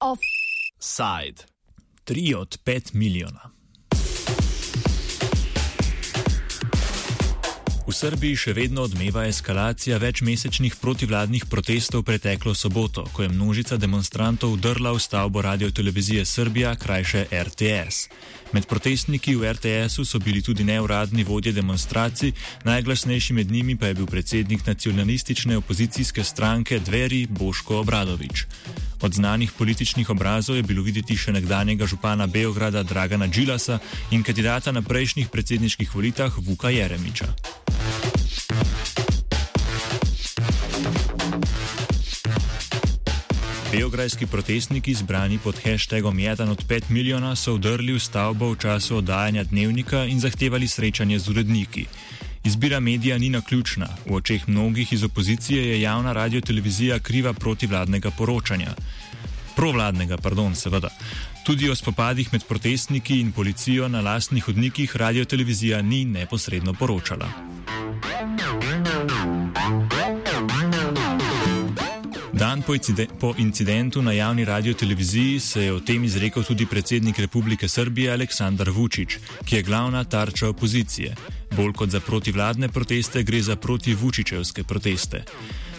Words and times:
Offside. 0.00 1.44
3 2.04 2.34
od 2.36 2.58
5 2.64 2.94
milijona. 2.94 3.50
V 7.86 7.92
Srbiji 7.92 8.36
še 8.36 8.52
vedno 8.54 8.82
odmeva 8.86 9.26
eskalacija 9.26 9.98
večmesečnih 9.98 10.76
protivladnih 10.80 11.44
protestov 11.50 12.02
preteklo 12.02 12.54
soboto, 12.54 13.04
ko 13.12 13.22
je 13.22 13.28
množica 13.28 13.76
demonstrantov 13.76 14.52
udrla 14.52 14.92
v 14.94 15.02
stavbo 15.02 15.42
radiotelevizije 15.42 16.24
Srbija, 16.24 16.76
krajše 16.76 17.26
RTS. 17.28 18.08
Med 18.52 18.66
protestniki 18.68 19.32
v 19.36 19.48
RTS-u 19.52 20.04
so 20.04 20.18
bili 20.20 20.42
tudi 20.42 20.64
neuradni 20.64 21.24
vodje 21.24 21.52
demonstracij, 21.52 22.32
najglasnejši 22.64 23.32
med 23.32 23.50
njimi 23.50 23.76
pa 23.76 23.86
je 23.86 23.94
bil 23.94 24.06
predsednik 24.06 24.66
nacionalistične 24.66 25.56
opozicijske 25.56 26.24
stranke 26.24 26.78
Dveri 26.78 27.26
Boško 27.30 27.80
Obradovič. 27.80 28.44
Od 29.00 29.12
znanih 29.12 29.52
političnih 29.52 30.10
obrazov 30.10 30.56
je 30.56 30.62
bilo 30.62 30.82
videti 30.82 31.16
še 31.16 31.32
nekdanjega 31.32 31.86
župana 31.86 32.26
Beograda 32.26 32.82
Dragana 32.82 33.28
Džilasa 33.28 33.78
in 34.10 34.22
kandidata 34.22 34.72
na 34.72 34.82
prejšnjih 34.82 35.28
predsedniških 35.28 35.94
volitvah 35.94 36.38
Vuka 36.38 36.70
Jeremiča. 36.70 37.32
Beograjski 43.92 44.26
protestniki, 44.26 44.94
zbrani 44.94 45.36
pod 45.38 45.58
hashtagom 45.64 46.16
1 46.16 46.50
od 46.50 46.64
5 46.64 46.82
milijona, 46.88 47.36
so 47.36 47.52
vdrli 47.54 47.92
v 47.92 48.00
stavbo 48.00 48.48
v 48.52 48.56
času 48.56 48.96
oddajanja 48.96 49.44
dnevnika 49.44 50.04
in 50.08 50.16
zahtevali 50.20 50.68
srečanje 50.68 51.18
z 51.18 51.28
uredniki. 51.28 51.84
Izbira 52.44 52.80
medija 52.80 53.18
ni 53.18 53.28
naključna. 53.28 53.88
V 54.08 54.14
očeh 54.16 54.48
mnogih 54.48 54.92
iz 54.92 55.04
opozicije 55.04 55.68
je 55.68 55.80
javna 55.80 56.12
radiotelevizija 56.12 56.98
kriva 56.98 57.32
protivladnega 57.32 58.10
poročanja. 58.10 58.72
Provladnega, 59.56 60.16
pardon, 60.16 60.54
seveda. 60.54 60.88
Tudi 61.44 61.68
o 61.68 61.74
spopadih 61.74 62.32
med 62.32 62.48
protestniki 62.48 63.20
in 63.20 63.32
policijo 63.32 63.88
na 63.88 64.00
lastnih 64.00 64.44
hodnikih 64.44 64.96
radiotelevizija 64.96 65.82
ni 65.82 66.04
neposredno 66.04 66.72
poročala. 66.72 67.28
Dan 72.42 72.62
po, 72.62 72.74
incide 72.74 73.06
po 73.20 73.34
incidentu 73.38 74.02
na 74.02 74.12
javni 74.12 74.44
radioteleviziji 74.44 75.40
se 75.40 75.62
je 75.62 75.72
o 75.72 75.80
tem 75.80 76.04
izrekel 76.04 76.42
tudi 76.42 76.66
predsednik 76.66 77.18
Republike 77.18 77.68
Srbije 77.68 78.12
Aleksandar 78.12 78.70
Vučić, 78.70 79.08
ki 79.44 79.56
je 79.56 79.62
glavna 79.62 80.04
tarča 80.04 80.48
opozicije. 80.48 81.14
Bolj 81.56 81.72
kot 81.72 81.90
za 81.90 82.00
protivladne 82.00 82.68
proteste, 82.68 83.22
gre 83.22 83.42
za 83.42 83.56
protivučičevske 83.56 84.64
proteste. 84.64 85.22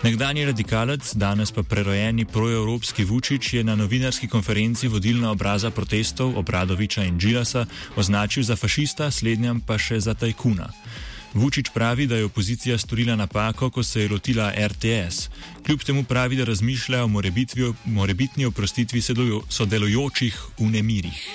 Nekdanji 0.03 0.45
radikalec, 0.45 1.13
danes 1.15 1.51
pa 1.51 1.63
prerojeni 1.63 2.25
proevropski 2.25 3.03
Vučić, 3.03 3.53
je 3.53 3.63
na 3.63 3.75
novinarski 3.75 4.27
konferenci 4.27 4.87
vodilna 4.87 5.31
obraza 5.31 5.71
protestov 5.71 6.37
Obradoviča 6.39 7.03
in 7.03 7.19
Džilasa 7.19 7.65
označil 7.95 8.43
za 8.43 8.55
fašista, 8.55 9.11
slednjam 9.11 9.59
pa 9.59 9.77
še 9.77 9.99
za 9.99 10.13
tajkuna. 10.13 10.71
Vučić 11.33 11.69
pravi, 11.73 12.07
da 12.07 12.15
je 12.15 12.25
opozicija 12.25 12.77
storila 12.77 13.15
napako, 13.15 13.69
ko 13.69 13.83
se 13.83 14.01
je 14.01 14.09
lotila 14.09 14.51
RTS. 14.67 15.29
Kljub 15.65 15.79
temu 15.79 16.03
pravi, 16.03 16.35
da 16.35 16.43
razmišlja 16.43 17.03
o 17.03 17.07
morebitni 17.85 18.45
oprostitvi 18.45 19.01
sodelujočih 19.49 20.37
v 20.59 20.69
nemirih. 20.69 21.29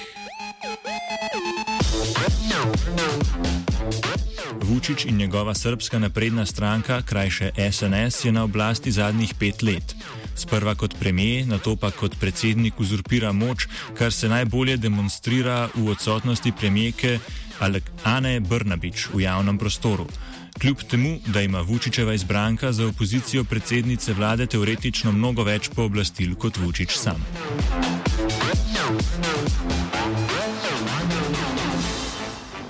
Vučić 4.62 5.04
in 5.04 5.16
njegova 5.16 5.54
srpska 5.54 5.98
napredna 5.98 6.46
stranka, 6.46 7.02
krajše 7.02 7.50
SNS, 7.72 8.24
je 8.24 8.32
na 8.32 8.44
oblasti 8.44 8.92
zadnjih 8.92 9.34
pet 9.38 9.62
let. 9.62 9.94
Sprva 10.34 10.74
kot 10.74 10.94
premijer, 11.00 11.46
nato 11.46 11.76
pa 11.76 11.90
kot 11.90 12.14
predsednik 12.20 12.80
uzurpira 12.80 13.32
moč, 13.32 13.66
kar 13.98 14.12
se 14.12 14.28
najbolje 14.28 14.76
demonstrira 14.76 15.68
v 15.74 15.88
odsotnosti 15.90 16.52
premijeke 16.60 17.18
Ane 18.04 18.40
Brnabič 18.40 19.08
v 19.14 19.20
javnem 19.20 19.58
prostoru. 19.58 20.06
Kljub 20.60 20.82
temu, 20.90 21.18
da 21.26 21.40
ima 21.40 21.60
Vučičeva 21.60 22.14
izbranka 22.14 22.72
za 22.72 22.86
opozicijo 22.86 23.44
predsednice 23.44 24.12
vlade 24.12 24.46
teoretično 24.46 25.12
mnogo 25.12 25.42
več 25.42 25.68
pooblastil 25.74 26.34
kot 26.34 26.56
Vučić 26.56 26.90
sam. 26.90 27.24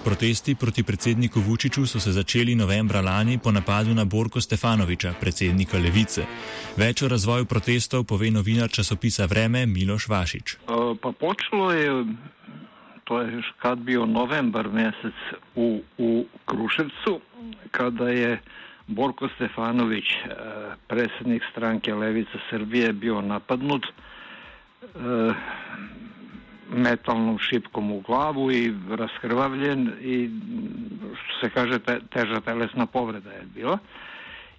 Protesti 0.04 0.54
proti 0.54 0.82
predsedniku 0.82 1.40
Vučiću 1.40 1.86
so 1.86 2.00
se 2.00 2.12
začeli 2.12 2.54
novembra 2.54 3.00
lani 3.00 3.38
po 3.38 3.52
napadu 3.52 3.94
na 3.94 4.04
Borko 4.04 4.40
Stefanoviča, 4.40 5.12
predsednika 5.20 5.78
Levice. 5.78 6.24
Več 6.76 7.02
o 7.02 7.08
razvoju 7.08 7.44
protestov 7.44 8.04
pove 8.04 8.30
novinar 8.30 8.70
časopisa 8.70 9.26
Vreme 9.26 9.66
Miloš 9.66 10.08
Vašič. 10.08 10.56
Pa 11.02 11.12
počelo 11.20 11.72
je, 11.72 12.04
to 13.08 13.20
je 13.20 13.42
kad 13.58 13.78
bio 13.78 14.06
novembar 14.06 14.68
mesec 14.68 15.14
u, 15.54 15.80
u 15.98 16.24
Kruševcu, 16.44 17.20
kada 17.70 18.08
je 18.08 18.40
Borko 18.86 19.28
Stefanović, 19.34 20.04
uh, 20.04 20.32
predsjednik 20.86 21.42
stranke 21.50 21.94
Levica 21.94 22.38
Srbije, 22.50 22.92
bio 22.92 23.20
napadnut. 23.20 23.86
Uh, 24.94 25.34
metalnom 26.70 27.38
šipkom 27.38 27.92
u 27.92 28.00
glavu 28.00 28.50
i 28.52 28.74
raskrvavljen 28.90 29.92
i 30.00 30.30
što 31.24 31.46
se 31.46 31.50
kaže 31.50 31.78
te, 31.78 32.00
teža 32.12 32.40
telesna 32.40 32.86
povreda 32.86 33.30
je 33.30 33.42
bila 33.54 33.78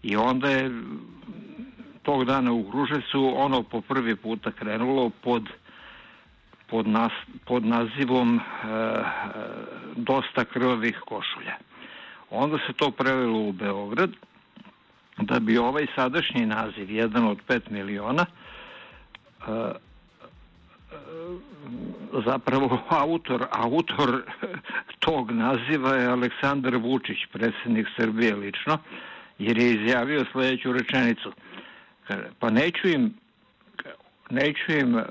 i 0.03 0.15
onda 0.15 0.49
je 0.49 0.71
tog 2.03 2.25
dana 2.25 2.51
u 2.51 2.71
Kruševcu 2.71 3.33
ono 3.35 3.63
po 3.63 3.81
prvi 3.81 4.15
puta 4.15 4.51
krenulo 4.51 5.09
pod 5.23 5.49
pod, 6.69 6.87
nas, 6.87 7.11
pod 7.45 7.65
nazivom 7.65 8.35
e, 8.35 8.41
dosta 9.95 10.45
krvavih 10.45 10.99
košulja. 11.05 11.55
Onda 12.29 12.57
se 12.67 12.73
to 12.73 12.91
prevelo 12.91 13.39
u 13.39 13.51
Beograd 13.51 14.09
da 15.17 15.39
bi 15.39 15.57
ovaj 15.57 15.85
sadašnji 15.95 16.45
naziv, 16.45 16.91
jedan 16.91 17.27
od 17.27 17.37
5 17.47 17.71
miliona, 17.71 18.25
e, 19.47 19.71
zapravo 22.25 22.79
autor, 22.89 23.45
autor 23.51 24.23
tog 25.05 25.31
naziva 25.31 25.95
je 25.95 26.07
Aleksandar 26.07 26.75
Vučić, 26.75 27.17
predsjednik 27.31 27.87
Srbije 27.97 28.35
lično, 28.35 28.77
jer 29.39 29.57
je 29.57 29.73
izjavio 29.73 30.25
sledeću 30.31 30.73
rečenicu. 30.73 31.31
Pa 32.39 32.49
neću 32.49 32.87
im 32.87 33.13
neću 34.29 34.71
im 34.71 34.95
uh, 34.95 35.03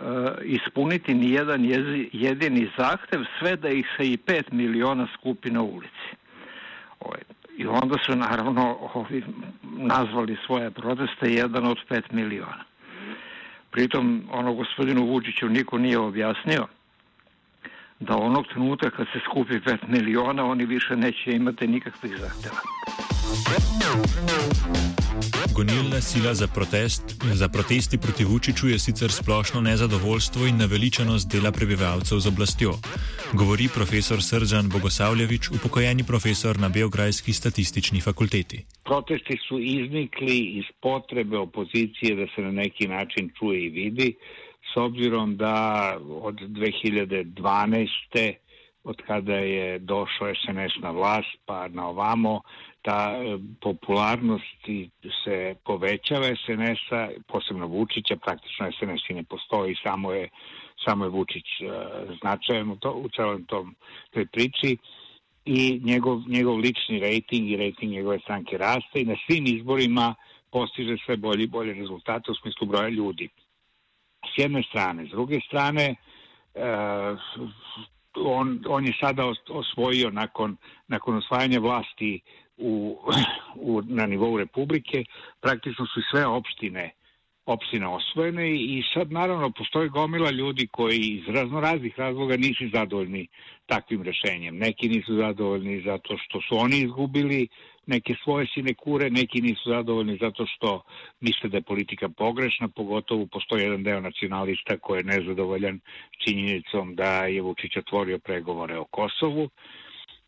ispuniti 0.44 1.14
ni 1.14 1.30
jedan 1.30 1.64
jezi, 1.64 2.10
jedini 2.12 2.70
zahtev, 2.78 3.20
sve 3.38 3.56
da 3.56 3.68
ih 3.68 3.86
se 3.96 4.12
i 4.12 4.16
pet 4.16 4.52
miliona 4.52 5.08
skupi 5.14 5.50
na 5.50 5.62
ulici. 5.62 6.08
Ovaj, 7.00 7.20
I 7.56 7.66
onda 7.66 7.96
su 8.06 8.16
naravno 8.16 8.90
ovi 8.94 9.24
nazvali 9.62 10.36
svoje 10.46 10.70
proteste 10.70 11.32
jedan 11.32 11.66
od 11.66 11.78
pet 11.88 12.12
miliona. 12.12 12.64
Pritom, 13.70 14.22
ono 14.32 14.54
gospodinu 14.54 15.06
Vučiću 15.06 15.48
niko 15.48 15.78
nije 15.78 15.98
objasnio 15.98 16.66
da 18.00 18.16
onog 18.16 18.46
trenutka 18.46 18.90
kad 18.90 19.06
se 19.12 19.18
skupi 19.30 19.52
5 19.52 19.78
miliona, 19.88 20.44
oni 20.44 20.66
više 20.66 20.96
neće 20.96 21.30
imati 21.30 21.66
nikakvih 21.66 22.12
zahteva. 22.16 22.60
Gonilna 25.56 26.00
sila 26.00 26.34
za, 26.34 26.46
protest, 26.46 27.04
za 27.40 27.48
protesti 27.48 27.98
proti 27.98 28.24
Vučiću 28.24 28.68
je 28.68 28.78
sicer 28.78 29.10
splošno 29.10 29.60
nezadovoljstvo 29.60 30.46
in 30.46 30.56
naveličanost 30.56 31.26
dela 31.32 31.52
prebivalcev 31.52 32.18
z 32.18 32.26
oblastjo, 32.32 32.72
govori 33.32 33.66
profesor 33.74 34.18
Srdžan 34.22 34.66
Bogosavljevič, 34.74 35.50
upokojeni 35.56 36.02
profesor 36.04 36.54
na 36.58 36.68
Beograjski 36.68 37.32
statistični 37.32 38.00
fakulteti. 38.00 38.58
Protesti 38.84 39.36
su 39.48 39.58
iznikli 39.58 40.38
iz 40.60 40.64
potrebe 40.82 41.36
opozicije 41.38 42.16
da 42.20 42.26
se 42.34 42.40
na 42.42 42.52
neki 42.52 42.88
način 42.88 43.30
čuje 43.38 43.58
i 43.66 43.68
vidi, 43.68 44.08
s 44.47 44.47
obzirom 44.78 45.36
da 45.36 45.96
od 46.22 46.34
2012. 46.34 48.34
od 48.84 49.02
kada 49.06 49.34
je 49.34 49.78
došao 49.78 50.34
SNS 50.34 50.82
na 50.82 50.90
vlast 50.90 51.36
pa 51.46 51.68
na 51.68 51.88
ovamo, 51.88 52.40
ta 52.82 53.12
e, 53.12 53.38
popularnost 53.60 54.64
se 55.24 55.54
povećava 55.64 56.26
SNS-a, 56.26 57.08
posebno 57.26 57.66
Vučića, 57.66 58.16
praktično 58.16 58.72
SNS 58.72 59.10
i 59.10 59.14
ne 59.14 59.24
postoji, 59.24 59.76
samo 59.82 60.12
je, 60.12 60.28
samo 60.84 61.04
je 61.04 61.10
Vučić 61.10 61.46
e, 61.60 61.64
značajan 62.20 62.70
u, 62.70 62.76
to, 62.76 62.92
u 62.92 63.08
celom 63.08 63.44
tom 63.44 63.74
toj 64.10 64.26
priči 64.26 64.76
i 65.44 65.80
njegov, 65.84 66.22
njegov 66.28 66.56
lični 66.56 67.00
rejting 67.00 67.50
i 67.50 67.56
rejting 67.56 67.92
njegove 67.92 68.18
stranke 68.18 68.58
raste 68.58 69.00
i 69.00 69.04
na 69.04 69.16
svim 69.26 69.46
izborima 69.46 70.14
postiže 70.50 70.96
sve 71.04 71.16
bolje 71.16 71.44
i 71.44 71.46
bolje 71.46 71.72
rezultate 71.72 72.30
u 72.30 72.34
smislu 72.34 72.66
broja 72.66 72.88
ljudi. 72.88 73.28
S 74.34 74.38
jedne 74.38 74.62
strane. 74.62 75.06
S 75.06 75.10
druge 75.10 75.40
strane, 75.40 75.94
e, 76.54 76.66
on, 78.14 78.64
on 78.68 78.86
je 78.86 78.92
sada 79.00 79.32
osvojio 79.48 80.10
nakon, 80.10 80.56
nakon 80.88 81.16
osvajanja 81.16 81.60
vlasti 81.60 82.20
u, 82.56 82.98
u, 83.54 83.82
na 83.82 84.06
nivou 84.06 84.38
Republike, 84.38 85.04
praktično 85.40 85.86
su 85.86 86.00
sve 86.10 86.26
opštine 86.26 86.90
opštine 87.48 87.86
osvojene 87.86 88.50
i 88.54 88.82
sad 88.94 89.12
naravno 89.12 89.50
postoji 89.50 89.88
gomila 89.88 90.30
ljudi 90.30 90.66
koji 90.66 90.98
iz 90.98 91.28
razno 91.28 91.60
raznih 91.60 91.98
razloga 91.98 92.36
nisu 92.36 92.64
zadovoljni 92.72 93.26
takvim 93.66 94.02
rešenjem. 94.02 94.58
Neki 94.58 94.88
nisu 94.88 95.16
zadovoljni 95.16 95.82
zato 95.84 96.16
što 96.18 96.40
su 96.40 96.56
oni 96.58 96.78
izgubili 96.78 97.48
neke 97.86 98.14
svoje 98.24 98.46
sinekure, 98.54 99.10
neki 99.10 99.40
nisu 99.40 99.70
zadovoljni 99.70 100.18
zato 100.20 100.46
što 100.46 100.82
misle 101.20 101.48
da 101.48 101.56
je 101.56 101.62
politika 101.62 102.08
pogrešna, 102.08 102.68
pogotovo 102.68 103.26
postoji 103.26 103.62
jedan 103.62 103.82
deo 103.82 104.00
nacionalista 104.00 104.78
koji 104.78 104.98
je 104.98 105.04
nezadovoljan 105.04 105.80
činjenicom 106.24 106.94
da 106.94 107.24
je 107.24 107.42
Vučić 107.42 107.76
otvorio 107.76 108.18
pregovore 108.18 108.78
o 108.78 108.84
Kosovu. 108.84 109.48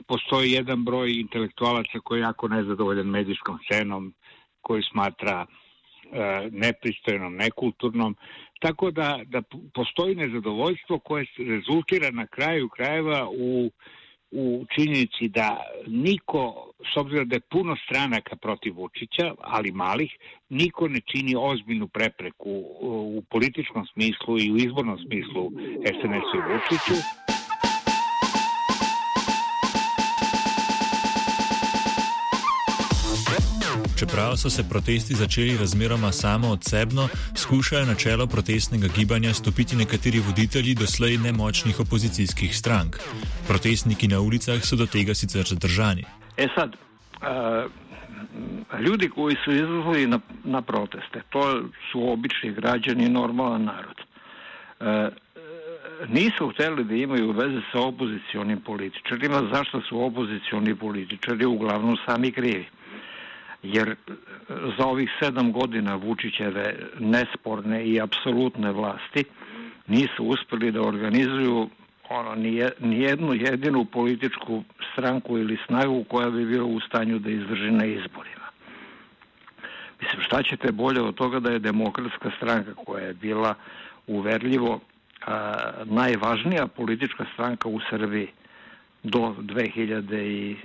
Postoji 0.06 0.52
jedan 0.52 0.84
broj 0.84 1.20
intelektualaca 1.20 2.00
koji 2.04 2.18
je 2.18 2.22
jako 2.22 2.48
nezadovoljan 2.48 3.06
medijskom 3.06 3.58
scenom, 3.64 4.14
koji 4.60 4.82
smatra 4.82 5.46
nepristojnom, 6.50 7.36
nekulturnom, 7.36 8.16
tako 8.60 8.90
da, 8.90 9.20
da 9.26 9.42
postoji 9.74 10.14
nezadovoljstvo 10.14 10.98
koje 10.98 11.26
rezultira 11.38 12.10
na 12.10 12.26
kraju 12.26 12.68
krajeva 12.68 13.28
u 13.28 13.70
u 14.30 14.64
činjenici 14.74 15.28
da 15.28 15.60
niko, 15.86 16.72
s 16.94 16.96
obzirom 16.96 17.28
da 17.28 17.36
je 17.36 17.40
puno 17.40 17.76
stranaka 17.76 18.36
protiv 18.36 18.74
Vučića, 18.76 19.34
ali 19.40 19.72
malih, 19.72 20.10
niko 20.48 20.88
ne 20.88 21.00
čini 21.00 21.34
ozbiljnu 21.38 21.88
prepreku 21.88 22.50
u 22.80 23.22
političkom 23.30 23.86
smislu 23.86 24.38
i 24.38 24.52
u 24.52 24.56
izbornom 24.56 24.98
smislu 24.98 25.50
SNS-u 25.84 26.36
i 26.38 26.52
Vučiću. 26.52 27.29
Čeprav 34.00 34.36
so 34.36 34.50
se 34.50 34.68
protesti 34.68 35.14
začeli 35.14 35.56
razmeroma 35.56 36.12
samo 36.12 36.48
odsebno, 36.48 37.08
skušajo 37.36 37.86
na 37.86 37.94
čelo 37.94 38.26
protestnega 38.26 38.88
gibanja 38.96 39.34
stopiti 39.34 39.76
nekateri 39.76 40.22
voditelji 40.26 40.74
doslej 40.74 41.18
nemočnih 41.18 41.80
opozicijskih 41.80 42.56
strank. 42.56 42.96
Protestniki 43.48 44.08
na 44.08 44.20
ulicah 44.20 44.64
so 44.64 44.76
do 44.76 44.86
tega 44.86 45.14
sicer 45.14 45.44
zadržani. 45.44 46.04
E 46.36 46.48
sad, 46.54 46.76
uh, 46.76 47.70
ljudi 48.80 49.08
koji 49.08 49.36
su 49.44 49.52
izlazili 49.52 50.06
na, 50.06 50.20
na 50.44 50.62
proteste, 50.62 51.22
to 51.30 51.62
su 51.92 52.12
obični 52.12 52.52
građani, 52.52 53.08
normalan 53.08 53.64
narod. 53.64 54.00
Uh, 54.00 54.86
nisu 56.08 56.48
hteli 56.48 56.84
da 56.84 56.94
imaju 56.94 57.32
veze 57.32 57.60
sa 57.72 57.80
opozicionim 57.80 58.60
političarima. 58.60 59.48
Zašto 59.54 59.80
su 59.80 60.04
opozicioni 60.04 60.74
političari 60.74 61.46
uglavnom 61.46 61.96
sami 62.06 62.32
krivi? 62.32 62.66
Jer 63.62 63.88
e, 63.88 63.94
za 64.48 64.86
ovih 64.86 65.10
sedam 65.22 65.52
godina 65.52 65.94
Vučićeve 65.94 66.76
nesporne 66.98 67.84
i 67.84 68.00
apsolutne 68.00 68.72
vlasti 68.72 69.24
nisu 69.86 70.24
uspeli 70.24 70.72
da 70.72 70.82
organizuju 70.82 71.68
ono, 72.08 72.34
nijednu 72.80 73.34
jedinu 73.34 73.84
političku 73.84 74.62
stranku 74.92 75.38
ili 75.38 75.58
snagu 75.66 76.04
koja 76.04 76.30
bi 76.30 76.46
bila 76.46 76.64
u 76.64 76.80
stanju 76.80 77.18
da 77.18 77.30
izdrži 77.30 77.70
na 77.70 77.84
izborima. 77.84 78.46
Mislim, 80.00 80.22
šta 80.22 80.42
ćete 80.42 80.72
bolje 80.72 81.00
od 81.02 81.14
toga 81.14 81.40
da 81.40 81.50
je 81.50 81.58
demokratska 81.58 82.30
stranka 82.36 82.74
koja 82.74 83.04
je 83.04 83.14
bila 83.14 83.54
uverljivo 84.06 84.80
a, 85.26 85.54
najvažnija 85.84 86.66
politička 86.66 87.24
stranka 87.34 87.68
u 87.68 87.80
Srbiji 87.90 88.28
do 89.02 89.34
2012 89.38 90.56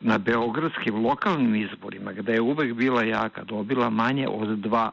na 0.00 0.18
beogradskim 0.18 1.04
lokalnim 1.04 1.54
izborima, 1.54 2.12
gde 2.12 2.32
je 2.32 2.40
uvek 2.40 2.74
bila 2.74 3.02
jaka, 3.02 3.44
dobila 3.44 3.90
manje 3.90 4.28
od 4.28 4.48
2%. 4.48 4.90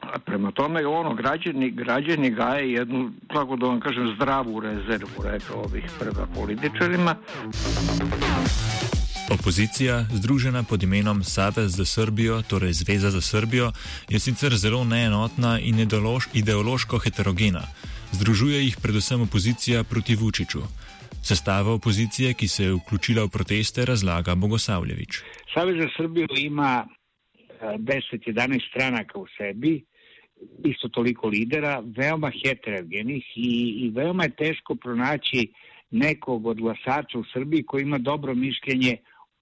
A 0.00 0.18
prema 0.18 0.50
tome, 0.50 0.86
ono, 0.86 1.14
građani, 1.14 1.70
građani 1.70 2.30
gaje 2.30 2.72
jednu, 2.72 3.10
kako 3.32 3.56
da 3.56 3.66
vam 3.66 3.80
kažem, 3.80 4.14
zdravu 4.14 4.60
rezervu, 4.60 5.22
rekao 5.24 5.56
ovih 5.56 5.84
prva 5.98 6.26
političarima. 6.34 7.16
Opozicija, 9.30 10.04
združena 10.12 10.62
pod 10.62 10.82
imenom 10.82 11.24
Savez 11.24 11.76
za 11.76 11.84
Srbijo, 11.84 12.42
torej 12.42 12.72
Zveza 12.72 13.10
za 13.10 13.20
Srbijo, 13.20 13.72
je 14.08 14.20
sicer 14.20 14.56
zelo 14.56 14.84
neenotna 14.84 15.58
in 15.60 15.86
ideološko 16.32 16.98
heterogena. 16.98 17.62
Združuje 18.12 18.64
jih 18.64 18.76
predvsem 18.82 19.20
opozicija 19.22 19.84
proti 19.84 20.16
Vučiću. 20.16 20.62
Sestava 21.22 21.72
opozicije, 21.72 22.34
ki 22.34 22.48
se 22.48 22.64
je 22.64 22.72
vključila 22.72 23.24
v 23.24 23.28
proteste, 23.28 23.84
razlaga 23.84 24.34
Bogosavljevič. 24.34 25.22
Savez 25.54 25.76
za 25.76 25.88
Srbijo 25.96 26.26
ima 26.36 26.86
10-11 27.60 28.54
eh, 28.54 28.58
stranaka 28.70 29.18
u 29.18 29.26
sebi, 29.36 29.84
isto 30.64 30.88
toliko 30.88 31.28
lidera, 31.28 31.82
veoma 31.96 32.30
heterogenih 32.44 33.24
i, 33.36 33.52
i 33.84 33.90
veoma 33.94 34.24
je 34.24 34.36
teško 34.36 34.74
pronaći 34.74 35.52
nekog 35.90 36.46
od 36.46 36.60
glasača 36.60 37.18
u 37.18 37.24
Srbiji 37.32 37.62
koji 37.62 37.82
ima 37.82 37.98
dobro 37.98 38.34
mišljenje 38.34 38.96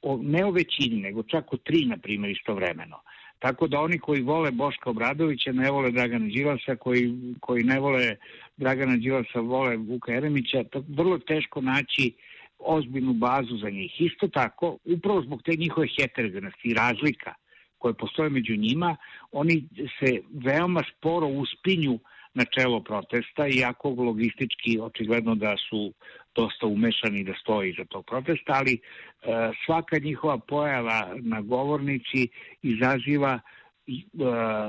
o, 0.08 0.18
ne 0.22 0.44
o 0.44 0.50
većini, 0.50 1.00
nego 1.00 1.22
čak 1.22 1.52
o 1.52 1.56
tri, 1.56 1.84
na 1.84 1.96
primjer, 1.96 2.30
istovremeno. 2.30 3.00
Tako 3.38 3.66
da 3.68 3.80
oni 3.80 3.98
koji 3.98 4.22
vole 4.22 4.50
Boška 4.50 4.90
Obradovića 4.90 5.52
ne 5.52 5.70
vole 5.70 5.90
Dragana 5.90 6.26
Đilasa, 6.26 6.76
koji, 6.76 7.34
koji 7.40 7.64
ne 7.64 7.80
vole 7.80 8.16
Dragana 8.56 8.96
Đilasa 8.96 9.40
vole 9.40 9.76
Vuka 9.76 10.12
Jeremića, 10.12 10.64
to 10.64 10.84
vrlo 10.88 11.18
teško 11.18 11.60
naći 11.60 12.12
ozbiljnu 12.58 13.12
bazu 13.12 13.56
za 13.56 13.70
njih. 13.70 14.00
Isto 14.00 14.28
tako, 14.28 14.78
upravo 14.84 15.22
zbog 15.22 15.42
te 15.42 15.56
njihove 15.56 15.86
heterogenosti 15.98 16.68
i 16.68 16.74
razlika 16.74 17.34
koje 17.78 17.94
postoje 17.94 18.30
među 18.30 18.56
njima, 18.56 18.96
oni 19.32 19.64
se 19.98 20.20
veoma 20.32 20.82
sporo 20.90 21.26
uspinju 21.26 21.98
na 22.34 22.44
čelo 22.44 22.80
protesta, 22.80 23.48
iako 23.48 23.90
logistički 23.90 24.78
očigledno 24.80 25.34
da 25.34 25.56
su 25.68 25.92
dosta 26.36 26.66
umešani 26.66 27.24
da 27.24 27.34
stoji 27.40 27.74
za 27.78 27.84
tog 27.84 28.04
protesta, 28.06 28.52
ali 28.52 28.74
e, 28.74 28.78
svaka 29.66 29.98
njihova 29.98 30.38
pojava 30.38 31.14
na 31.20 31.40
govornici 31.40 32.28
izaziva 32.62 33.38
e, 33.38 33.40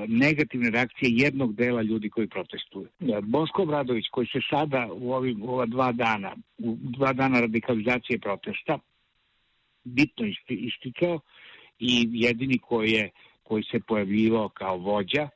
negativne 0.07 0.69
reakcije 0.69 1.11
jednog 1.11 1.55
dela 1.55 1.81
ljudi 1.81 2.09
koji 2.09 2.27
protestuju. 2.27 2.87
E, 2.99 3.21
Bosko 3.21 3.63
Obradović 3.63 4.05
koji 4.11 4.27
se 4.27 4.39
sada 4.49 4.87
u 4.93 5.13
ovim 5.13 5.43
ova 5.43 5.65
dva 5.65 5.91
dana, 5.91 6.35
u 6.57 6.77
dva 6.79 7.13
dana 7.13 7.39
radikalizacije 7.39 8.19
protesta 8.19 8.79
bitno 9.83 10.25
isticao 10.49 11.19
i 11.79 12.07
jedini 12.11 12.57
koji 12.57 12.91
je 12.91 13.09
koji 13.43 13.63
se 13.63 13.79
pojavljivao 13.79 14.49
kao 14.49 14.77
vođa 14.77 15.29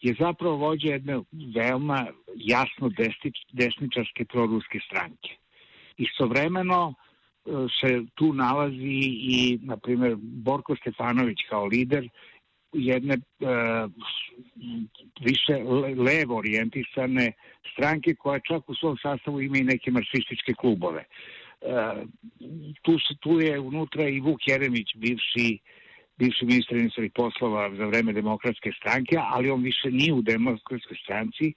je 0.00 0.14
zapravo 0.18 0.56
vođa 0.56 0.88
jedne 0.88 1.20
veoma 1.54 2.06
jasno 2.34 2.90
desničarske 3.52 4.24
proruske 4.24 4.78
stranke. 4.86 5.36
Istovremeno 5.96 6.94
e, 6.94 7.50
se 7.80 8.04
tu 8.14 8.32
nalazi 8.32 8.98
i, 9.36 9.58
na 9.62 9.76
primjer, 9.76 10.16
Borko 10.18 10.76
Stefanović 10.76 11.38
kao 11.48 11.64
lider 11.64 12.08
jedne 12.72 13.14
e, 13.14 13.20
više 15.20 15.54
levo 15.96 16.36
orijentisane 16.36 17.32
stranke 17.72 18.14
koja 18.14 18.40
čak 18.40 18.68
u 18.68 18.74
svom 18.74 18.96
sastavu 19.02 19.40
ima 19.40 19.58
i 19.58 19.64
neke 19.64 19.90
marksističke 19.90 20.54
klubove. 20.54 21.04
E, 21.04 21.06
tu, 22.82 22.98
se, 22.98 23.14
tu 23.20 23.40
je 23.40 23.60
unutra 23.60 24.08
i 24.08 24.20
Vuk 24.20 24.48
Jeremić, 24.48 24.94
bivši 24.94 25.58
bivši 26.18 26.46
ministar 26.46 26.76
inostranih 26.76 27.12
poslova 27.14 27.70
za 27.76 27.86
vreme 27.86 28.12
demokratske 28.12 28.72
stranke, 28.80 29.16
ali 29.20 29.50
on 29.50 29.62
više 29.62 29.90
nije 29.90 30.12
u 30.12 30.22
demokratskoj 30.22 30.96
stranci, 31.02 31.52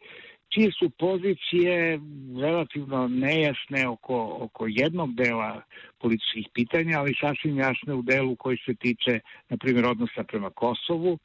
čije 0.50 0.72
su 0.72 0.89
pozicije 0.89 2.00
relativno 2.41 3.08
nejasne 3.08 3.88
oko, 3.88 4.38
oko 4.39 4.68
jednog 4.68 5.15
dela 5.15 5.62
političkih 6.00 6.48
pitanja, 6.53 7.00
ali 7.00 7.15
sasvim 7.22 7.58
jasne 7.58 7.94
u 7.94 8.01
delu 8.01 8.36
koji 8.36 8.58
se 8.65 8.74
tiče, 8.74 9.20
na 9.50 9.58
primjer, 9.58 9.86
odnosa 9.86 10.24
prema 10.24 10.50
Kosovu, 10.50 11.18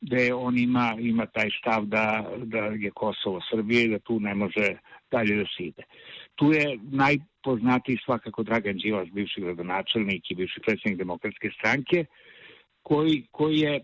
gde 0.00 0.34
on 0.34 0.58
ima, 0.58 0.96
ima 1.00 1.26
taj 1.26 1.50
stav 1.60 1.84
da, 1.84 2.30
da 2.36 2.58
je 2.58 2.90
Kosovo 2.90 3.40
Srbije 3.50 3.84
i 3.84 3.88
da 3.88 3.98
tu 3.98 4.20
ne 4.20 4.34
može 4.34 4.76
dalje 5.10 5.36
da 5.36 5.44
se 5.56 5.64
ide. 5.64 5.82
Tu 6.34 6.52
je 6.52 6.78
najpoznatiji 6.82 7.98
svakako 8.04 8.42
Dragan 8.42 8.76
Đilas, 8.76 9.08
bivši 9.08 9.40
gradonačelnik 9.40 10.30
i 10.30 10.34
bivši 10.34 10.60
predsjednik 10.60 10.98
demokratske 10.98 11.50
stranke, 11.58 12.04
koji, 12.88 13.26
koji 13.30 13.58
je 13.58 13.74
e, 13.76 13.82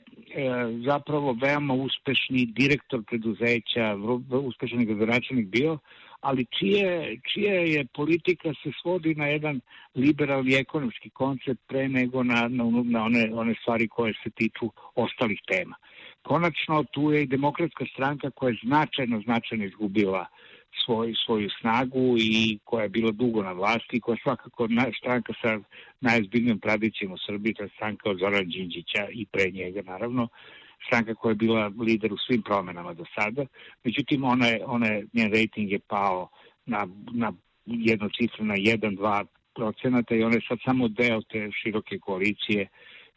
zapravo 0.86 1.36
veoma 1.42 1.74
uspešni 1.74 2.46
direktor 2.46 3.02
preduzeća, 3.06 3.96
uspešan 4.30 4.84
gradonačelnik 4.84 5.46
bio, 5.46 5.78
ali 6.20 6.46
čije, 6.58 7.18
čije 7.32 7.72
je 7.72 7.86
politika 7.94 8.48
se 8.62 8.70
svodi 8.82 9.14
na 9.14 9.26
jedan 9.26 9.60
liberalni 9.94 10.54
ekonomski 10.54 11.10
koncept 11.10 11.60
pre 11.66 11.88
nego 11.88 12.22
na, 12.22 12.48
na, 12.48 12.64
na 12.84 13.04
one, 13.04 13.30
one 13.34 13.54
stvari 13.60 13.88
koje 13.88 14.14
se 14.22 14.30
tiču 14.30 14.70
ostalih 14.94 15.40
tema. 15.48 15.76
konačno 16.22 16.84
tu 16.84 17.12
je 17.12 17.22
i 17.22 17.26
demokratska 17.26 17.84
stranka 17.94 18.30
koja 18.30 18.50
je 18.50 18.58
značajno, 18.64 19.20
značajno 19.24 19.64
izgubila 19.64 20.26
svoj, 20.84 21.14
svoju 21.26 21.48
snagu 21.60 22.16
i 22.18 22.58
koja 22.64 22.82
je 22.82 22.88
bila 22.88 23.10
dugo 23.10 23.42
na 23.42 23.52
vlasti, 23.52 24.00
koja 24.00 24.14
je 24.14 24.22
svakako 24.22 24.68
stranka 24.98 25.32
sa 25.42 25.60
najozbiljnijom 26.00 26.60
tradicijom 26.60 27.12
u 27.12 27.18
Srbiji, 27.26 27.54
to 27.54 27.62
je 27.62 27.68
stranka 27.76 28.10
od 28.10 28.18
Zoran 28.18 28.46
Đinđića 28.46 29.08
i 29.12 29.26
pre 29.26 29.50
njega 29.50 29.82
naravno, 29.82 30.28
stranka 30.86 31.14
koja 31.14 31.30
je 31.30 31.34
bila 31.34 31.72
lider 31.80 32.12
u 32.12 32.16
svim 32.16 32.42
promenama 32.42 32.94
do 32.94 33.04
sada. 33.14 33.46
Međutim, 33.84 34.24
ona 34.24 34.46
je, 34.46 34.60
ona 34.66 34.86
je, 34.86 35.06
njen 35.12 35.32
rating 35.32 35.72
je 35.72 35.78
pao 35.78 36.28
na, 36.66 36.86
na 37.12 37.32
jednu 37.66 38.08
cifru 38.08 38.44
na 38.44 38.54
1-2 38.54 39.24
procenata 39.54 40.14
i 40.14 40.22
ona 40.22 40.34
je 40.34 40.46
sad 40.48 40.58
samo 40.64 40.88
deo 40.88 41.22
te 41.22 41.50
široke 41.62 41.98
koalicije 41.98 42.68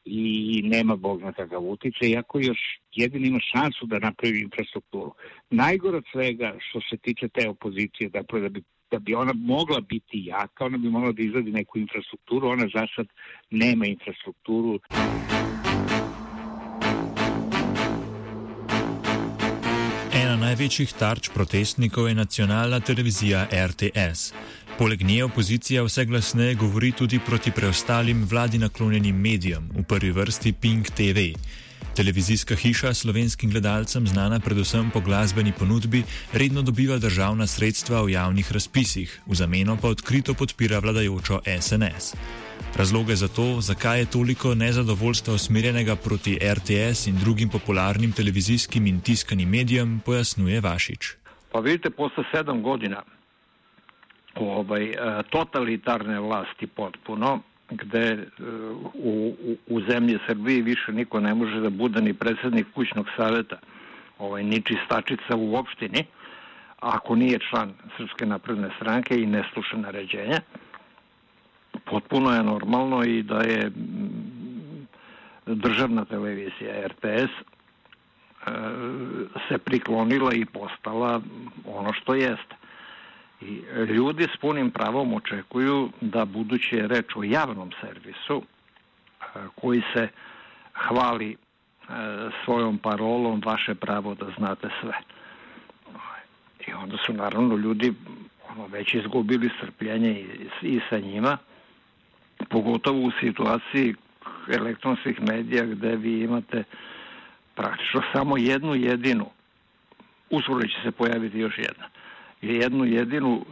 i 0.09 0.61
nema 0.63 0.95
Bog 0.95 1.21
na 1.21 1.31
takav 1.31 1.69
utice, 1.69 2.09
iako 2.09 2.39
još 2.39 2.59
jedin 2.95 3.25
ima 3.25 3.39
šansu 3.39 3.85
da 3.85 3.99
napravi 3.99 4.41
infrastrukturu. 4.41 5.13
Najgore 5.49 5.97
od 5.97 6.03
svega 6.11 6.55
što 6.59 6.81
se 6.81 6.97
tiče 6.97 7.27
te 7.27 7.49
opozicije, 7.49 8.09
dakle 8.09 8.41
da 8.41 8.49
bi 8.49 8.63
da 8.91 8.99
bi 8.99 9.15
ona 9.15 9.33
mogla 9.33 9.81
biti 9.81 10.23
jaka, 10.25 10.65
ona 10.65 10.77
bi 10.77 10.89
mogla 10.89 11.11
da 11.11 11.21
izradi 11.21 11.51
neku 11.51 11.79
infrastrukturu, 11.79 12.47
ona 12.47 12.67
za 12.73 12.87
sad 12.95 13.07
nema 13.49 13.85
infrastrukturu. 13.85 14.79
Ena 14.89 15.36
največjih 20.47 20.93
tarč 20.95 21.27
protestnikov 21.35 22.07
je 22.07 22.15
nacionalna 22.15 22.79
televizija 22.79 23.47
RTS. 23.51 24.31
Poleg 24.77 25.01
nje 25.03 25.25
opozicija 25.25 25.83
vse 25.83 26.05
glasneje 26.05 26.55
govori 26.55 26.91
tudi 26.91 27.19
proti 27.19 27.51
preostalim 27.51 28.23
vladi 28.29 28.57
naklonjenim 28.61 29.15
medijem, 29.15 29.67
v 29.75 29.83
prvi 29.83 30.11
vrsti 30.11 30.53
Pink 30.53 30.89
TV. 30.95 31.33
Televizijska 31.95 32.55
hiša 32.55 32.93
slovenskim 32.93 33.51
gledalcem, 33.51 34.07
znana 34.07 34.39
predvsem 34.39 34.91
po 34.93 35.01
glasbeni 35.01 35.51
ponudbi, 35.51 36.03
redno 36.33 36.61
dobiva 36.61 36.97
državna 36.97 37.47
sredstva 37.47 38.01
v 38.01 38.13
javnih 38.15 38.51
razpisih, 38.51 39.21
v 39.25 39.35
zameno 39.35 39.77
pa 39.81 39.89
odkrito 39.89 40.33
podpira 40.33 40.79
vladajočo 40.79 41.41
SNS. 41.59 42.15
Razloge 42.77 43.15
za 43.15 43.27
to, 43.27 43.61
zakaj 43.61 43.99
je 43.99 44.05
toliko 44.05 44.55
nezadovoljstva 44.55 45.33
usmerjenega 45.33 45.95
proti 45.95 46.39
RTS 46.57 47.07
in 47.07 47.15
drugim 47.23 47.49
popularnim 47.49 48.11
televizijskim 48.11 48.87
in 48.87 49.01
tiskanim 49.01 49.49
medijem, 49.49 50.01
pojasnjuje 50.05 50.61
Vašič. 50.61 51.15
Pa 51.51 51.59
vidite, 51.59 51.89
posle 51.89 52.23
sedem 52.31 52.61
godina 52.63 53.03
ovaj, 54.35 54.83
e, 54.83 54.95
totalitarne 55.29 56.19
vlasti 56.19 56.67
potpuno, 56.67 57.39
gde 57.69 58.07
e, 58.07 58.25
u, 58.93 59.35
u, 59.43 59.57
u 59.67 59.81
zemlji 59.89 60.19
Srbiji 60.27 60.61
više 60.61 60.91
niko 60.91 61.19
ne 61.19 61.33
može 61.33 61.59
da 61.59 61.69
bude 61.69 62.01
ni 62.01 62.13
predsednik 62.13 62.67
kućnog 62.75 63.05
saveta, 63.17 63.59
ovaj, 64.17 64.43
ni 64.43 64.61
čistačica 64.61 65.35
u 65.35 65.55
opštini, 65.55 66.05
ako 66.79 67.15
nije 67.15 67.39
član 67.49 67.73
Srpske 67.97 68.25
napredne 68.25 68.69
stranke 68.75 69.21
i 69.21 69.25
ne 69.25 69.43
sluša 69.53 69.77
naređenja, 69.77 70.41
potpuno 71.89 72.33
je 72.33 72.43
normalno 72.43 73.03
i 73.03 73.23
da 73.23 73.41
je 73.41 73.71
državna 75.45 76.05
televizija 76.05 76.87
RTS 76.87 77.31
e, 77.31 77.41
se 79.49 79.57
priklonila 79.57 80.33
i 80.33 80.45
postala 80.45 81.21
ono 81.65 81.93
što 81.93 82.13
jeste. 82.13 82.55
I 83.41 83.61
ljudi 83.89 84.23
s 84.23 84.37
punim 84.37 84.71
pravom 84.71 85.13
očekuju 85.13 85.89
da 86.01 86.25
budući 86.25 86.75
je 86.75 86.87
reč 86.87 87.15
o 87.15 87.23
javnom 87.23 87.71
servisu 87.81 88.41
e, 88.41 89.23
koji 89.55 89.81
se 89.93 90.07
hvali 90.73 91.31
e, 91.31 91.37
svojom 92.45 92.77
parolom 92.77 93.41
vaše 93.45 93.75
pravo 93.75 94.15
da 94.15 94.25
znate 94.37 94.69
sve. 94.81 94.93
I 96.67 96.73
onda 96.73 96.97
su 97.05 97.13
naravno 97.13 97.55
ljudi 97.55 97.93
ono, 98.49 98.67
već 98.67 98.93
izgubili 98.93 99.49
strpljenje 99.57 100.11
i, 100.11 100.49
i 100.61 100.79
sa 100.89 100.99
njima, 100.99 101.37
pogotovo 102.49 102.99
u 102.99 103.11
situaciji 103.19 103.95
elektronskih 104.53 105.21
medija 105.21 105.65
gde 105.65 105.95
vi 105.95 106.19
imate 106.21 106.63
praktično 107.55 108.01
samo 108.13 108.37
jednu 108.37 108.75
jedinu, 108.75 109.25
uskoro 110.29 110.61
će 110.61 110.75
se 110.83 110.91
pojaviti 110.91 111.39
još 111.39 111.57
jedna 111.57 111.85
jednu 112.41 112.85
jedinu 112.85 113.45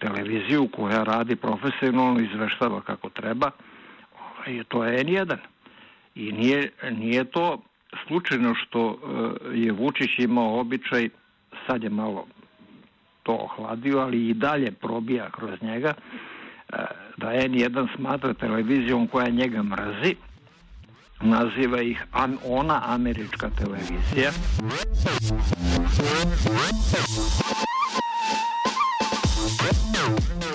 televiziju 0.00 0.68
koja 0.68 1.02
radi 1.02 1.36
profesionalno, 1.36 2.20
izveštava 2.20 2.80
kako 2.80 3.10
treba, 3.10 3.50
i 4.46 4.64
to 4.64 4.84
je 4.84 5.04
N1. 5.04 5.36
I 6.14 6.32
nije, 6.32 6.70
nije 6.90 7.24
to 7.24 7.62
slučajno 8.06 8.54
što 8.54 8.90
e, 8.90 9.58
je 9.58 9.72
Vučić 9.72 10.18
imao 10.18 10.60
običaj, 10.60 11.08
sad 11.66 11.82
je 11.82 11.90
malo 11.90 12.26
to 13.22 13.32
ohladio, 13.32 13.98
ali 13.98 14.28
i 14.28 14.34
dalje 14.34 14.72
probija 14.72 15.30
kroz 15.30 15.62
njega, 15.62 15.94
da 17.18 17.26
N1 17.26 17.96
smatra 17.96 18.34
televizijom 18.34 19.06
koja 19.06 19.28
njega 19.28 19.62
mrazi, 19.62 20.14
naziva 21.20 21.82
ih 21.82 22.04
ona 22.44 22.82
američka 22.84 23.50
televizija. 23.58 24.30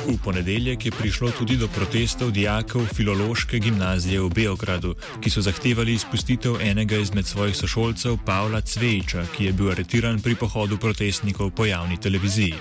V 0.08 0.18
ponedeljek 0.24 0.86
je 0.86 0.92
prišlo 0.92 1.32
tudi 1.32 1.58
do 1.58 1.68
protestov 1.68 2.32
dijakov 2.32 2.86
filološke 2.96 3.60
gimnazije 3.60 4.22
v 4.22 4.30
Beogradu, 4.30 4.96
ki 5.22 5.30
so 5.30 5.42
zahtevali 5.42 5.94
izpustitev 5.94 6.62
enega 6.62 6.96
izmed 6.96 7.26
svojih 7.26 7.56
sošolcev, 7.56 8.18
Pavla 8.26 8.62
Cvejča, 8.62 9.24
ki 9.36 9.46
je 9.46 9.54
bil 9.54 9.72
aretiran 9.72 10.20
pri 10.20 10.36
pohodu 10.36 10.78
protestnikov 10.78 11.52
po 11.52 11.66
javni 11.66 11.98
televiziji. 11.98 12.56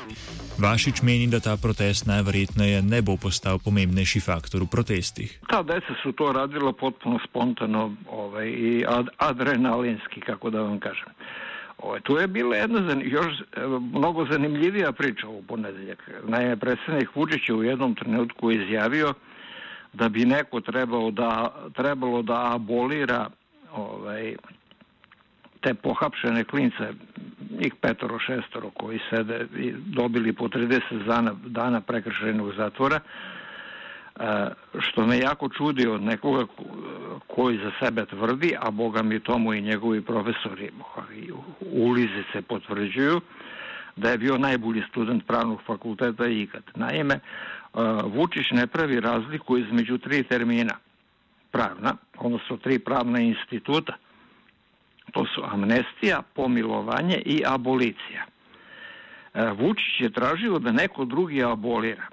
Vašič 0.63 1.03
meni, 1.03 1.27
da 1.27 1.41
ta 1.41 1.57
protest 1.57 2.07
najverjetneje 2.07 2.83
ne 2.83 3.03
bo 3.03 3.17
postal 3.17 3.59
pomembnejši 3.59 4.21
faktor 4.21 4.63
v 4.63 4.69
protestih. 4.71 5.39
Ta 5.51 5.63
deca 5.63 5.95
so 6.03 6.13
to 6.13 6.33
radila 6.33 6.73
potpuno 6.73 7.19
spontano 7.29 7.97
ovaj, 8.11 8.49
i 8.49 8.85
ad 8.89 9.07
adrenalinski, 9.19 10.21
kako 10.21 10.51
da 10.51 10.63
vam 10.63 10.79
kažem. 10.81 11.11
Ovo, 11.79 12.01
tu 12.01 12.17
je 12.17 12.27
bila 12.27 12.57
jedna 12.57 12.83
zan, 12.89 13.03
još 13.05 13.43
mnogo 13.93 14.27
zanimljivija 14.31 14.93
priča 14.93 15.29
u 15.29 15.43
ponedeljak. 15.43 16.11
Naime, 16.29 16.57
predsednik 16.57 17.17
Vučić 17.17 17.49
je 17.49 17.55
u 17.55 17.63
jednom 17.63 17.95
trenutku 17.95 18.51
izjavio 18.51 19.15
da 19.93 20.09
bi 20.09 20.25
neko 20.25 20.61
trebalo 20.61 21.11
da, 21.11 21.55
trebalo 21.75 22.23
da 22.23 22.55
abolira 22.55 23.31
ovaj, 23.73 24.37
te 25.63 25.75
pohapšene 25.75 26.45
klince, 26.45 26.93
njih 27.59 27.75
petoro, 27.81 28.19
šestoro 28.19 28.71
koji 28.71 29.01
sede 29.11 29.47
i 29.57 29.73
dobili 29.73 30.33
po 30.33 30.49
30 30.49 31.05
dana, 31.07 31.35
dana 31.47 31.81
prekršajnog 31.81 32.53
zatvora, 32.57 33.01
E, 34.21 34.49
što 34.79 35.07
me 35.07 35.19
jako 35.19 35.49
čudi 35.49 35.87
od 35.87 36.03
nekoga 36.03 36.47
koji 37.27 37.59
za 37.59 37.71
sebe 37.81 38.07
tvrdi, 38.07 38.57
a 38.61 38.71
boga 38.71 39.03
mi 39.03 39.21
tomu 39.21 39.55
i 39.55 39.61
njegovi 39.61 40.01
profesori 40.01 40.71
ulizice 41.61 42.43
potvrđuju, 42.49 43.21
da 43.97 44.11
je 44.11 44.19
bio 44.19 44.39
najbolji 44.39 44.83
student 44.91 45.27
pravnog 45.27 45.61
fakulteta 45.67 46.27
ikad. 46.27 46.63
Naime, 46.75 47.15
e, 47.15 47.21
Vučić 48.05 48.51
ne 48.51 48.67
pravi 48.67 49.01
razliku 49.01 49.59
između 49.59 49.99
tri 49.99 50.23
termina 50.23 50.75
pravna, 51.51 51.97
odnosno 52.19 52.57
tri 52.57 52.79
pravna 52.79 53.21
instituta. 53.21 53.93
To 55.13 55.27
su 55.35 55.43
amnestija, 55.45 56.23
pomilovanje 56.35 57.23
i 57.27 57.43
abolicija. 57.47 58.25
E, 59.35 59.51
Vučić 59.51 60.01
je 60.01 60.11
tražio 60.11 60.59
da 60.59 60.73
neko 60.73 61.05
drugi 61.05 61.45
abolira 61.45 62.07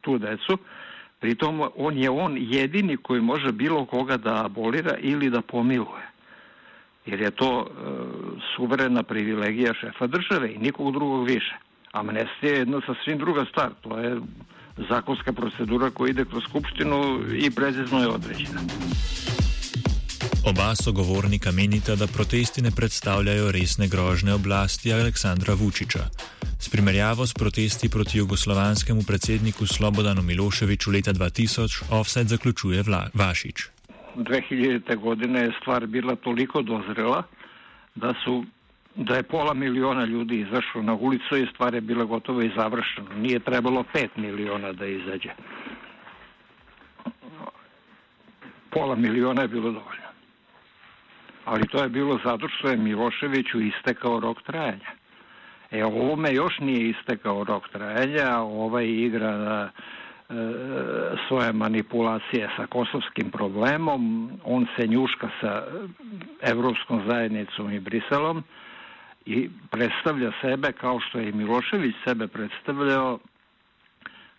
tu 0.00 0.18
decu, 0.18 0.58
pritom 1.20 1.68
on 1.76 1.98
je 1.98 2.10
on 2.10 2.36
jedini 2.40 2.96
koji 2.96 3.20
može 3.20 3.52
bilo 3.52 3.84
koga 3.84 4.16
da 4.16 4.44
abolira 4.44 4.96
ili 4.98 5.30
da 5.30 5.40
pomiluje. 5.40 6.10
Jer 7.06 7.20
je 7.20 7.30
to 7.30 7.66
e, 7.66 7.72
suverena 8.56 9.02
privilegija 9.02 9.74
šefa 9.74 10.06
države 10.06 10.52
i 10.52 10.58
nikog 10.58 10.92
drugog 10.92 11.26
više. 11.26 11.56
Amnestija 11.92 12.52
je 12.52 12.58
jedna 12.58 12.80
sasvim 12.86 13.18
druga 13.18 13.44
stvar. 13.44 13.70
To 13.80 13.98
je 13.98 14.20
zakonska 14.88 15.32
procedura 15.32 15.90
koja 15.90 16.10
ide 16.10 16.24
kroz 16.24 16.42
skupštinu 16.42 17.20
i 17.34 17.50
precizno 17.50 18.00
je 18.00 18.08
određena. 18.08 18.60
Oba 20.46 20.74
sogovornika 20.74 21.50
menita, 21.52 21.94
da 21.96 22.06
protesti 22.06 22.62
ne 22.62 22.70
predstavljajo 22.76 23.52
resne 23.52 23.88
grožne 23.88 24.34
oblasti 24.34 24.92
Aleksandra 24.92 25.54
Vučiča. 25.54 26.04
S 26.60 26.68
primerjavo 26.68 27.26
s 27.26 27.34
protesti 27.34 27.90
proti 27.90 28.18
jugoslovanskemu 28.18 29.00
predsedniku 29.06 29.66
Slobodanu 29.66 30.22
Miloševiču 30.22 30.90
leta 30.90 31.12
2000, 31.12 31.84
offset 31.90 32.26
zaključuje 32.28 32.82
Vla 32.82 33.10
Vašič. 33.14 33.68
2000. 34.16 34.96
godine 34.96 35.40
je 35.40 35.52
stvar 35.60 35.86
bila 35.86 36.16
toliko 36.16 36.62
dozrela, 36.62 37.22
da, 37.94 38.14
su, 38.24 38.44
da 38.94 39.16
je 39.16 39.22
pola 39.22 39.54
miliona 39.54 40.04
ljudi 40.04 40.40
izašlo 40.40 40.82
na 40.82 40.94
ulicu 40.94 41.36
i 41.36 41.46
stvar 41.54 41.74
je 41.74 41.80
bila 41.80 42.04
gotovo 42.04 42.42
i 42.42 42.52
završena. 42.56 43.14
Nije 43.14 43.38
trebalo 43.40 43.84
pet 43.92 44.10
miliona 44.16 44.72
da 44.72 44.86
izađe. 44.86 45.30
Pola 48.70 48.94
miliona 48.96 49.42
je 49.42 49.48
bilo 49.48 49.72
dovoljno. 49.72 49.99
Ali 51.50 51.66
to 51.66 51.82
je 51.82 51.88
bilo 51.88 52.18
zato 52.24 52.48
što 52.48 52.68
je 52.68 52.76
Miloševiću 52.76 53.60
istekao 53.60 54.20
rok 54.20 54.42
trajanja. 54.42 54.90
E, 55.70 55.84
ovome 55.84 56.32
još 56.32 56.58
nije 56.58 56.88
istekao 56.90 57.44
rok 57.44 57.68
trajanja, 57.68 58.38
ovaj 58.38 58.86
igra 58.86 59.70
e, 59.70 60.34
svoje 61.28 61.52
manipulacije 61.52 62.48
sa 62.56 62.66
kosovskim 62.66 63.30
problemom, 63.30 64.30
on 64.44 64.66
se 64.76 64.86
njuška 64.86 65.28
sa 65.40 65.62
Evropskom 66.42 67.02
zajednicom 67.08 67.72
i 67.72 67.80
Briselom 67.80 68.44
i 69.26 69.50
predstavlja 69.70 70.32
sebe 70.40 70.72
kao 70.72 71.00
što 71.00 71.18
je 71.18 71.28
i 71.28 71.32
Milošević 71.32 71.94
sebe 72.08 72.26
predstavljao 72.28 73.18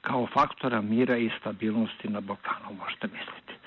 kao 0.01 0.27
faktora 0.27 0.81
mira 0.81 1.17
i 1.17 1.29
stabilnosti 1.39 2.07
na 2.09 2.21
Balkanu, 2.21 2.77
možete 2.79 3.07
misliti. 3.07 3.60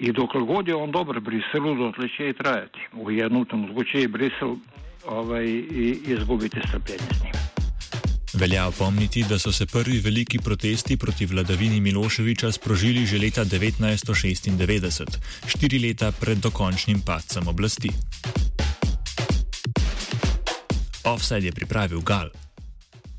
I 0.00 0.12
dok 0.12 0.30
god 0.46 0.68
je 0.68 0.74
on 0.74 0.90
dobar 0.90 1.20
Briselu, 1.20 1.74
dotle 1.74 2.08
će 2.16 2.28
i 2.28 2.32
trajati. 2.32 2.78
U 2.92 3.10
jednom 3.10 3.44
trenutku 3.44 3.84
će 3.84 4.02
i 4.02 4.08
Brisel 4.08 4.56
ovaj, 5.06 5.46
i 5.46 5.98
izgubiti 6.06 6.60
strpljenje 6.68 7.08
s 7.18 7.22
njim. 7.22 7.32
Velja 8.34 8.66
opomniti, 8.66 9.24
da 9.28 9.38
so 9.38 9.52
se 9.52 9.66
prvi 9.66 9.98
veliki 9.98 10.38
protesti 10.38 10.96
proti 10.96 11.26
vladavini 11.26 11.80
Miloševiča 11.80 12.52
sprožili 12.52 13.06
že 13.06 13.18
leta 13.18 13.44
1996, 13.44 15.18
štiri 15.46 15.78
leta 15.78 16.12
pred 16.20 16.38
dokončnim 16.38 17.00
padcem 17.06 17.48
oblasti. 17.48 17.90
Offside 21.04 21.46
je 21.46 21.52
pripravil 21.52 22.00
Gal. 22.00 22.30